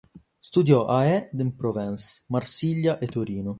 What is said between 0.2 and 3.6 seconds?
Studiò a Aix-en-Provence, Marsiglia e Torino.